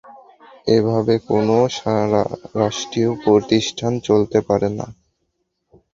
এভাবে 0.67 1.13
কোনো 1.29 1.57
রাষ্ট্রীয় 2.55 3.11
প্রতিষ্ঠান 3.23 3.93
চলতে 4.07 4.39
পারে 4.47 4.69
না। 4.77 4.87